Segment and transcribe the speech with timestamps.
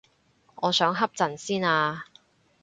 [0.55, 2.05] 我想瞌陣先啊